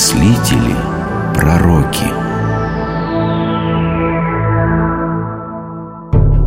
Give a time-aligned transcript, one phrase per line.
[0.00, 0.74] мыслители,
[1.34, 2.06] пророки.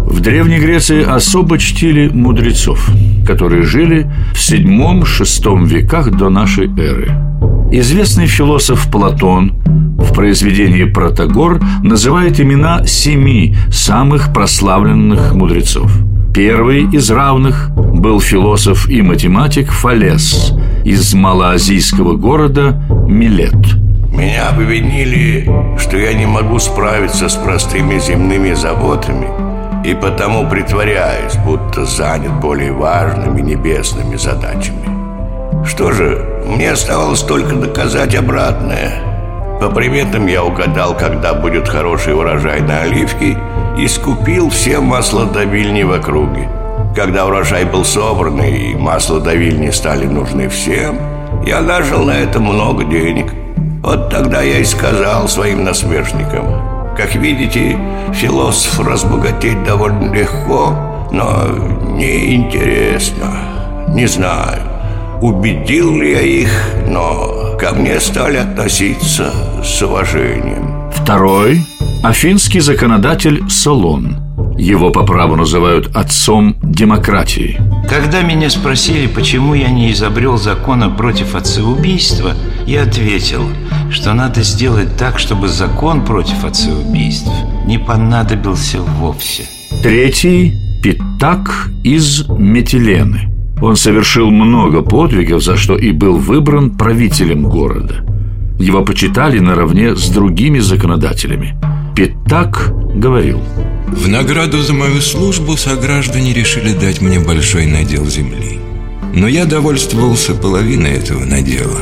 [0.08, 2.90] В Древней Греции особо чтили мудрецов,
[3.28, 7.12] которые жили в VII-VI веках до нашей эры.
[7.72, 9.54] Известный философ Платон
[10.00, 15.92] в произведении «Протагор» называет имена семи самых прославленных мудрецов.
[16.34, 23.56] Первый из равных был философ и математик Фалес из малоазийского города Милет.
[24.12, 29.28] Меня обвинили, что я не могу справиться с простыми земными заботами
[29.84, 35.66] и потому притворяюсь, будто занят более важными небесными задачами.
[35.66, 39.02] Что же, мне оставалось только доказать обратное.
[39.60, 43.38] По приметам я угадал, когда будет хороший урожай на оливки
[43.78, 46.50] и скупил все маслодавильни в округе.
[46.96, 51.00] Когда урожай был собран и маслодавильни стали нужны всем,
[51.44, 53.34] я нажил на это много денег.
[53.82, 56.46] Вот тогда я и сказал своим насмешникам,
[56.96, 57.80] как видите,
[58.14, 61.48] философ разбогатеть довольно легко, но
[61.98, 63.88] неинтересно.
[63.90, 64.62] Не знаю,
[65.20, 66.52] убедил ли я их,
[66.88, 70.92] но ко мне стали относиться с уважением.
[70.92, 71.66] Второй–
[72.04, 74.23] афинский законодатель Солон.
[74.58, 77.60] Его по праву называют отцом демократии.
[77.90, 82.34] Когда меня спросили, почему я не изобрел закона против отцеубийства,
[82.66, 83.44] я ответил,
[83.92, 87.32] что надо сделать так, чтобы закон против отцеубийств
[87.66, 89.44] не понадобился вовсе.
[89.82, 93.32] Третий– Питак из Метилены.
[93.62, 98.04] Он совершил много подвигов, за что и был выбран правителем города.
[98.60, 101.56] Его почитали наравне с другими законодателями.
[101.96, 103.40] Питак говорил
[103.96, 108.60] В награду за мою службу сограждане решили дать мне большой надел земли.
[109.14, 111.80] Но я довольствовался половиной этого надела.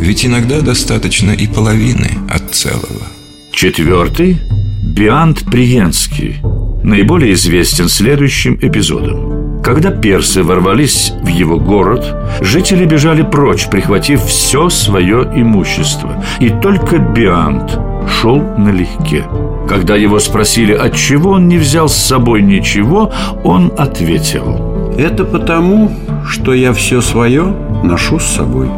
[0.00, 3.06] Ведь иногда достаточно и половины от целого.
[3.52, 4.38] Четвертый–
[4.84, 6.36] Биант Приенский.
[6.84, 9.60] Наиболее известен следующим эпизодом.
[9.62, 16.24] Когда персы ворвались в его город Жители бежали прочь, прихватив все свое имущество.
[16.40, 19.24] И только Биант шел налегке.
[19.68, 23.12] Когда его спросили, от чего он не взял с собой ничего,
[23.44, 24.94] он ответил.
[24.98, 25.94] Это потому,
[26.26, 27.54] что я все свое
[27.84, 28.68] ношу с собой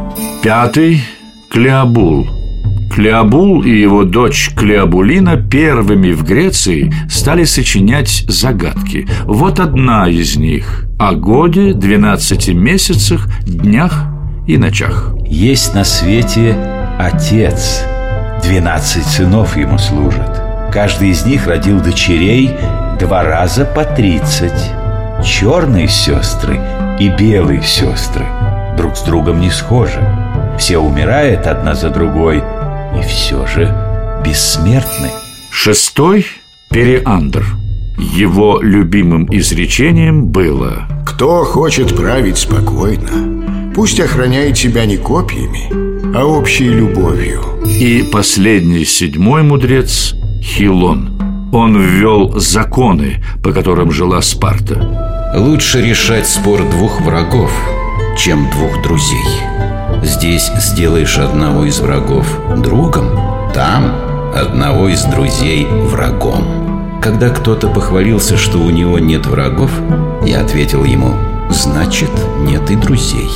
[0.42, 1.02] Пятый–
[1.50, 2.28] Клеобул.
[2.94, 9.08] Клеобул и его дочь Клеобулина первыми в Греции стали сочинять загадки.
[9.24, 14.06] Вот одна из них– о годе, 12 месяцах, днях
[14.47, 15.14] и ночах.
[15.26, 16.56] Есть на свете
[16.98, 17.84] отец,
[18.43, 20.41] 12 сынов ему служат–
[20.73, 22.56] Каждый из них родил дочерей
[23.01, 24.71] два раза по тридцать.
[25.25, 26.61] Черные сестры
[27.01, 28.25] и белые сестры
[28.77, 30.01] Друг с другом не схожи.
[30.59, 32.43] Все умирают одна за другой
[32.97, 33.75] И все же
[34.25, 35.11] бессмертны.
[35.51, 36.27] Шестой–
[36.71, 37.45] Переандр
[37.99, 46.69] Его любимым изречением было Кто хочет править спокойно Пусть охраняет себя не копьями, а общей
[46.69, 51.50] любовью И последний, седьмой мудрец Хилон.
[51.53, 55.32] Он ввел законы, по которым жила Спарта.
[55.37, 57.53] Лучше решать спор двух врагов,
[58.16, 59.26] чем двух друзей.
[60.03, 63.10] Здесь сделаешь одного из врагов другом,
[63.53, 63.92] там
[64.34, 67.00] одного из друзей врагом.
[67.03, 69.71] Когда кто-то похвалился, что у него нет врагов,
[70.25, 71.15] я ответил ему,
[71.50, 72.10] значит,
[72.41, 73.31] нет и друзей.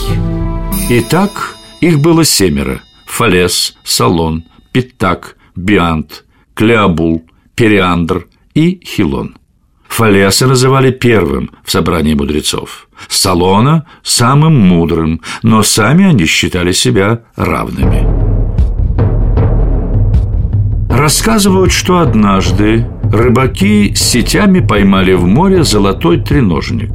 [0.91, 2.81] Итак, их было семеро.
[3.07, 6.25] Фалес, Салон, Питак, Биант,
[6.55, 7.25] Клеобул,
[7.55, 9.37] Периандр и Хилон.
[9.89, 18.03] Фалеса называли первым в собрании мудрецов, Салона– самым мудрым, но сами они считали себя равными.
[20.91, 26.91] Рассказывают, что однажды рыбаки сетями поймали в море золотой треножник.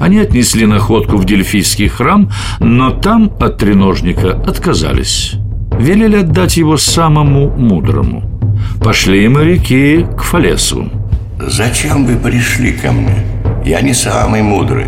[0.00, 2.30] Они отнесли находку в Дельфийский храм,
[2.60, 5.34] но там от треножника отказались.
[5.78, 8.24] Велели отдать его самому мудрому–
[8.82, 10.90] Пошли моряки к Фалесу
[11.38, 13.24] Зачем вы пришли ко мне?
[13.64, 14.86] Я не самый мудрый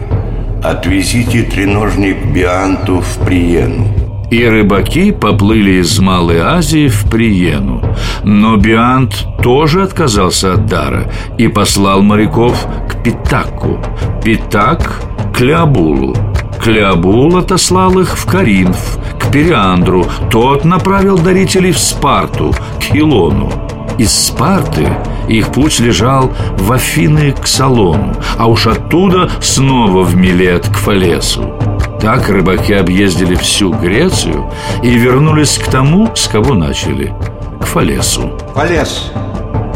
[0.63, 4.00] Отвезите треножник Бианту в Приену
[4.31, 7.83] и рыбаки поплыли из Малой Азии в Приену.
[8.25, 13.81] Но Биант тоже отказался от дара И послал моряков к Питаку
[14.23, 15.03] Питак–
[15.41, 16.15] к Леобулу.
[16.63, 23.51] Клеобул отослал их в Каринф, к Периандру Тот направил дарителей в Спарту, к Хилону.
[23.97, 24.87] Из Спарты
[25.29, 31.55] их путь лежал в Афины к Салону, а уж оттуда снова в Милет к Фалесу.
[32.01, 34.51] Так рыбаки объездили всю Грецию
[34.83, 37.13] и вернулись к тому, с кого начали–
[37.61, 38.33] к Фалесу.
[38.55, 39.13] Фалес,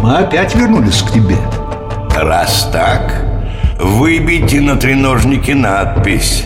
[0.03, 1.37] мы опять вернулись к тебе.
[2.17, 3.25] Раз так,
[3.79, 6.45] выбейте на треножнике надпись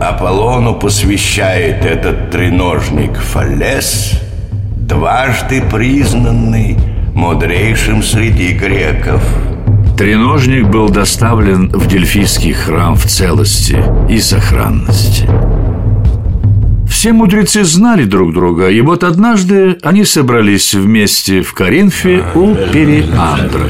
[0.00, 4.20] Аполлону посвящает этот треножник Фалес
[4.76, 6.76] Дважды признанный
[7.14, 9.22] мудрейшим среди греков
[10.00, 15.28] Треножник был доставлен в Дельфийский храм в целости и сохранности.
[16.88, 23.68] Все мудрецы знали друг друга, и вот однажды они собрались вместе в Коринфе у Периандра.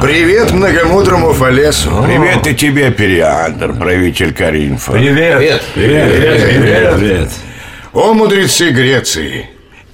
[0.00, 1.90] Привет многомудрому Фалесу.
[2.06, 5.36] Привет и тебе, Периандр, правитель Коринфа Привет.
[5.36, 5.64] Привет.
[5.74, 6.96] Привет.
[6.96, 7.30] Привет.
[7.92, 9.46] О, мудрецы Греции!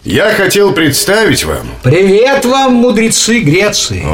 [0.06, 1.67] Я хотел представить вам.
[1.82, 4.05] Привет вам, мудрецы Греции.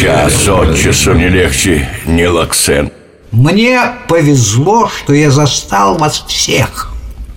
[0.00, 2.90] Час от часу не легче, не лаксен.
[3.32, 3.78] Мне
[4.08, 6.90] повезло, что я застал вас всех.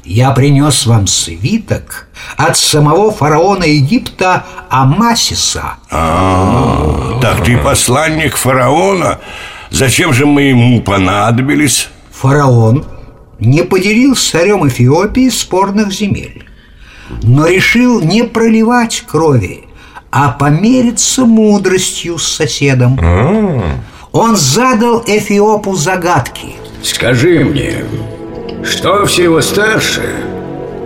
[0.06, 5.74] Я принес вам свиток от самого фараона Египта Амасиса.
[5.92, 9.20] А, Так ты посланник фараона?
[9.72, 11.90] Зачем же мы ему понадобились?
[12.14, 12.86] Фараон
[13.40, 16.46] не поделил с царем Эфиопии спорных земель
[17.24, 19.66] но решил не проливать крови,
[20.12, 23.00] а помериться мудростью с соседом.
[24.12, 26.56] Он задал Эфиопу загадки.
[26.82, 27.84] Скажи мне,
[28.64, 30.04] что всего старше,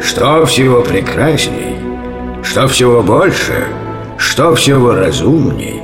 [0.01, 1.77] что всего прекрасней,
[2.41, 3.67] что всего больше,
[4.17, 5.81] что всего разумней,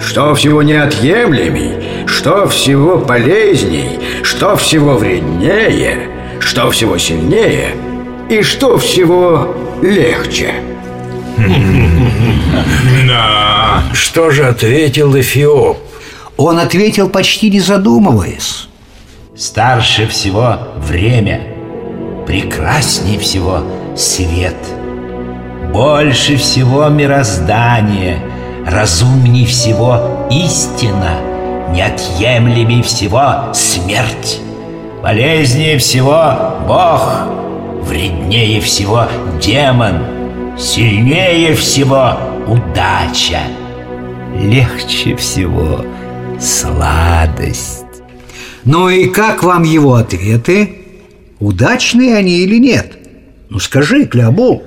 [0.00, 6.08] что всего неотъемлемей, что всего полезней, что всего вреднее,
[6.40, 7.76] что всего сильнее
[8.28, 10.54] и что всего легче.
[13.06, 13.82] Да.
[13.94, 15.78] Что же ответил Эфиоп?
[16.36, 18.68] Он ответил почти не задумываясь.
[19.36, 21.40] Старше всего время,
[22.26, 23.62] прекрасней всего
[23.96, 24.56] свет,
[25.72, 28.18] больше всего мироздание,
[28.66, 31.20] разумней всего истина,
[31.70, 34.40] неотъемлемей всего смерть,
[35.02, 37.22] полезнее всего Бог,
[37.88, 39.08] Вреднее всего
[39.40, 40.02] демон
[40.58, 43.40] Сильнее всего удача
[44.38, 45.86] Легче всего
[46.38, 47.86] сладость
[48.66, 50.82] Ну и как вам его ответы?
[51.40, 52.92] Удачные они или нет?
[53.48, 54.62] Ну скажи, Клеобол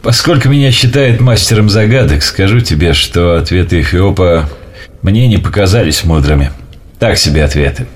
[0.00, 4.48] Поскольку меня считают мастером загадок, скажу тебе, что ответы Эфиопа
[5.02, 6.52] мне не показались мудрыми.
[7.00, 7.86] Так себе ответы.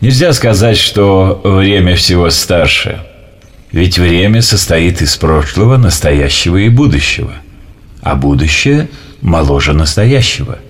[0.00, 2.98] Нельзя сказать, что время всего старше–
[3.76, 7.34] ведь время состоит из прошлого, настоящего и будущего.
[8.00, 8.88] А будущее
[9.20, 10.60] моложе настоящего.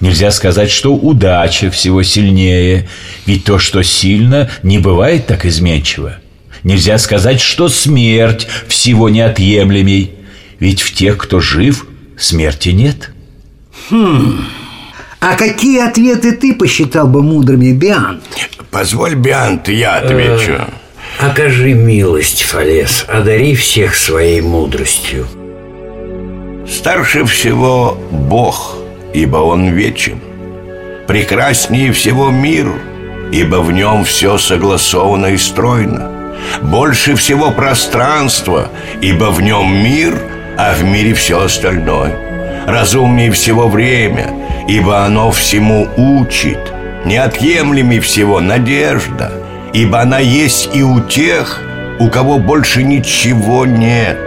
[0.00, 2.90] Нельзя сказать, что удача всего сильнее,
[3.24, 6.18] ведь то, что сильно, не бывает так изменчиво.
[6.62, 10.10] Нельзя сказать, что смерть всего неотъемлемей,
[10.60, 11.86] ведь в тех, кто жив,
[12.18, 13.12] смерти нет.
[13.88, 14.44] Хм.
[15.20, 18.24] А какие ответы ты посчитал бы мудрыми, Биант?
[18.70, 20.52] Позволь, Биант, я отвечу.
[20.52, 20.66] Э,
[21.18, 25.26] Окажи милость, Фалес, одари всех своей мудростью.
[26.68, 28.76] Старше всего Бог,
[29.12, 30.20] ибо Он вечен.
[31.06, 32.72] Прекраснее всего мир,
[33.30, 36.10] ибо в нем все согласовано и стройно.
[36.62, 40.18] Больше всего пространства, ибо в нем мир,
[40.58, 42.66] а в мире все остальное.
[42.66, 44.32] Разумнее всего время,
[44.66, 46.58] ибо оно всему учит.
[47.04, 49.32] Неотъемлемее всего надежда–
[49.72, 51.60] Ибо она есть и у тех,
[51.98, 54.18] у кого больше ничего нет.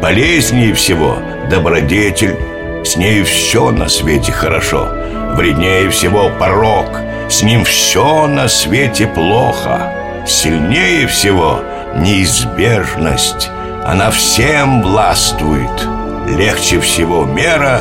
[0.00, 2.36] Полезнее всего добродетель
[2.84, 4.88] С нею все на свете хорошо.
[5.34, 9.92] Вреднее всего порог С ним все на свете плохо.
[10.26, 11.60] Сильнее всего
[11.96, 13.50] неизбежность
[13.84, 15.88] Она всем властвует.
[16.36, 17.80] Легче всего мера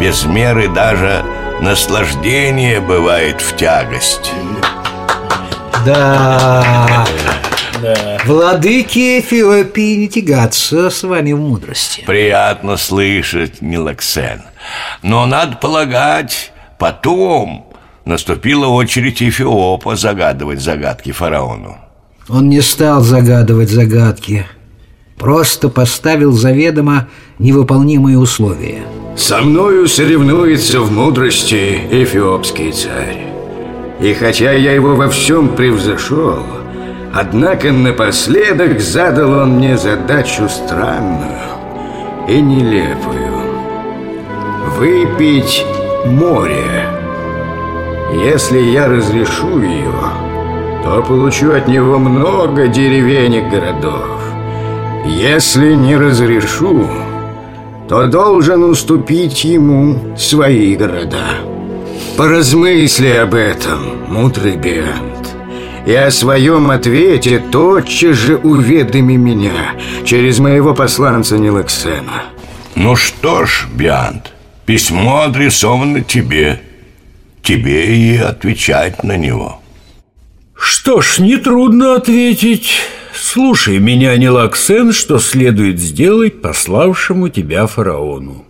[0.00, 1.22] Без меры даже
[1.60, 4.32] наслаждение бывает в тягость
[5.84, 7.06] да.
[7.82, 8.18] Да.
[8.24, 12.02] Владыки Эфиопии не тягаться с вами в мудрости.
[12.04, 14.42] Приятно слышать, Нилаксен
[15.02, 17.66] Но надо полагать, потом
[18.04, 21.78] наступила очередь Эфиопа загадывать загадки фараону.
[22.28, 24.44] Он не стал загадывать загадки
[25.18, 27.08] Просто поставил заведомо
[27.38, 28.82] невыполнимые условия.
[29.16, 33.27] Со мною соревнуется в мудрости эфиопский царь
[34.00, 36.42] и хотя я его во всем превзошел
[37.12, 41.40] Однако напоследок задал он мне задачу странную
[42.28, 43.32] и нелепую
[44.78, 45.64] Выпить
[46.04, 46.86] море
[48.12, 49.92] Если я разрешу ее,
[50.84, 54.08] то получу от него много деревень и городов.
[55.04, 56.86] Если не разрешу,
[57.88, 61.47] то должен уступить ему свои города.
[62.18, 65.36] Поразмысли об этом, мудрый Биант,
[65.86, 72.24] и о своем ответе тотчас же уведоми меня через моего посланца Нилаксена.
[72.74, 74.32] Ну что ж, Биант,
[74.66, 76.60] письмо адресовано тебе.
[77.40, 79.62] Тебе и отвечать на него.
[80.56, 82.80] Что ж, нетрудно ответить.
[83.14, 88.47] Слушай меня, Нелаксен, что следует сделать пославшему тебя фараону.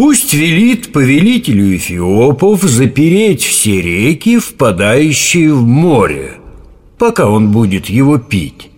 [0.00, 6.38] Пусть велит повелителю эфиопов запереть все реки, впадающие в море,
[6.96, 8.70] пока он будет его пить.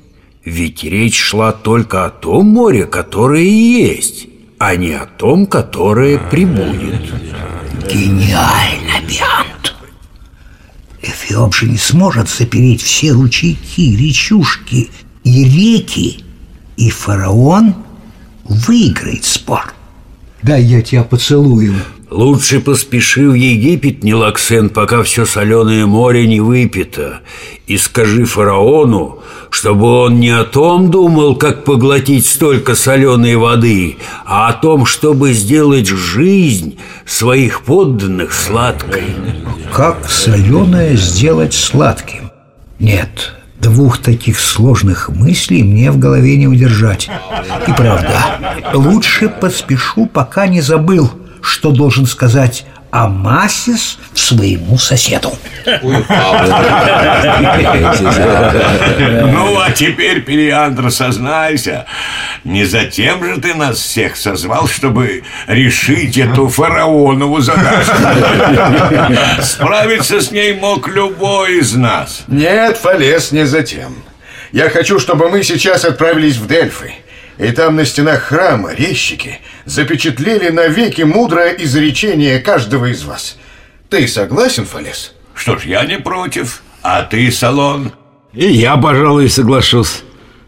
[0.44, 4.26] Ведь речь шла только о том море, которое есть,
[4.58, 7.00] а не о том, которое прибудет.
[7.88, 9.76] Гениально, Биант!
[11.02, 14.90] Эфиоп же не сможет запереть все ручейки, речушки
[15.22, 16.24] и реки,
[16.76, 17.76] и фараон
[18.42, 19.72] выиграет спор.
[20.42, 21.74] Дай я тебя поцелую.
[22.10, 27.20] Лучше поспеши в Египет, Нелаксен, пока все соленое море не выпито,
[27.66, 33.96] и скажи фараону, чтобы он не о том думал, как поглотить столько соленой воды,
[34.26, 39.04] а о том, чтобы сделать жизнь своих подданных сладкой.
[39.72, 42.30] Как соленое сделать сладким?
[42.78, 47.08] Нет, двух таких сложных мыслей мне в голове не удержать.
[47.66, 48.18] И правда,
[48.74, 55.32] лучше поспешу, пока не забыл, что должен сказать Амасис своему соседу.
[55.64, 56.04] Ну,
[59.58, 61.86] а теперь, Периандр, сознайся,
[62.44, 67.92] не затем же ты нас всех созвал, чтобы решить эту фараонову задачу.
[69.40, 72.24] Справиться с ней мог любой из нас.
[72.26, 74.02] Нет, Фалес, не затем.
[74.52, 76.92] Я хочу, чтобы мы сейчас отправились в Дельфы.
[77.38, 83.36] И там на стенах храма резчики запечатлели навеки мудрое изречение каждого из вас.
[83.88, 85.14] Ты согласен, Фалес?
[85.34, 86.62] Что ж, я не против.
[86.82, 87.92] А ты, Салон?
[88.32, 90.02] И я, пожалуй, соглашусь.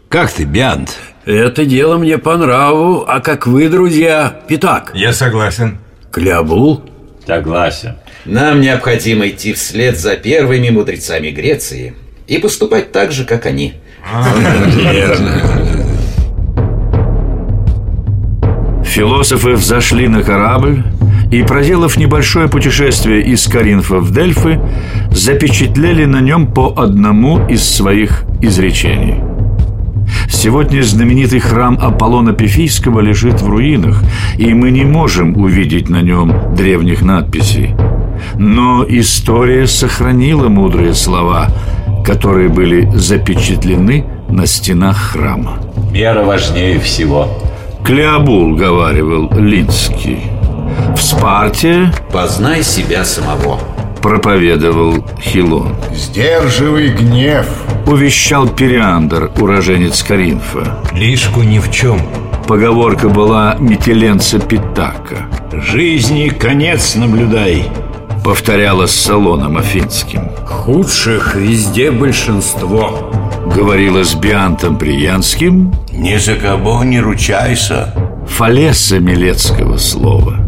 [0.09, 0.97] Как ты, Биант?
[1.25, 4.91] Это дело мне по нраву, а как вы, друзья, Питак?
[4.93, 5.79] Я согласен.
[6.11, 6.83] Клябул?
[7.25, 7.95] Согласен.
[8.25, 11.95] Нам необходимо идти вслед за первыми мудрецами Греции
[12.27, 13.75] и поступать так же, как они.
[14.91, 15.84] Верно.
[18.95, 20.81] Философы взошли на корабль
[21.29, 24.61] и, проделав небольшое путешествие из Каринфа в Дельфы,
[25.11, 29.15] запечатлели на нем по одному из своих изречений.
[30.29, 34.01] Сегодня знаменитый храм Аполлона Пифийского лежит в руинах,
[34.37, 37.75] и мы не можем увидеть на нем древних надписей.
[38.37, 41.49] Но история сохранила мудрые слова,
[42.05, 45.57] которые были запечатлены на стенах храма.
[45.91, 47.27] Мера важнее всего.
[47.85, 50.23] Клеобул, говаривал Линский.
[50.97, 53.59] В Спарте Познай себя самого.
[54.01, 55.75] проповедовал Хилон.
[55.93, 57.45] Сдерживай гнев.
[57.85, 60.79] Увещал Периандр, уроженец Каринфа.
[60.93, 62.01] Лишку ни в чем.
[62.47, 65.27] Поговорка была метеленца Питака.
[65.53, 67.65] Жизни конец наблюдай.
[68.23, 70.29] Повторяла с салоном афинским.
[70.47, 73.11] Худших везде большинство.
[73.55, 77.93] Говорила с Биантом Приянским Ни за кого не ручайся.
[78.27, 80.41] Фалеса Милецкого слова.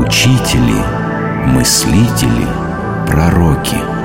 [0.00, 0.82] Учители,
[1.46, 2.48] мыслители,
[3.06, 3.76] пророки–